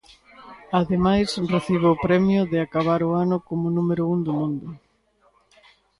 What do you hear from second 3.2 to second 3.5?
ano